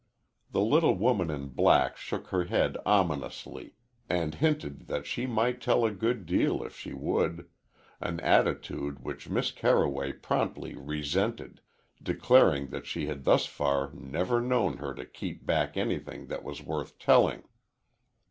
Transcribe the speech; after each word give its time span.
The 0.49 0.61
little 0.61 0.95
woman 0.95 1.29
in 1.29 1.49
black 1.49 1.95
shook 1.95 2.29
her 2.29 2.45
head 2.45 2.75
ominously 2.87 3.75
and 4.09 4.33
hinted 4.33 4.87
that 4.87 5.05
she 5.05 5.27
might 5.27 5.61
tell 5.61 5.85
a 5.85 5.91
good 5.91 6.25
deal 6.25 6.63
if 6.63 6.75
she 6.75 6.91
would, 6.91 7.47
an 8.01 8.19
attitude 8.21 9.01
which 9.03 9.29
Miss 9.29 9.51
Carroway 9.51 10.13
promptly 10.13 10.73
resented, 10.73 11.61
declaring 12.01 12.69
that 12.71 12.87
she 12.87 13.05
had 13.05 13.25
thus 13.25 13.45
far 13.45 13.91
never 13.93 14.41
known 14.41 14.77
her 14.77 14.95
to 14.95 15.05
keep 15.05 15.45
back 15.45 15.77
anything 15.77 16.25
that 16.29 16.43
was 16.43 16.63
worth 16.63 16.97
telling. 16.97 17.43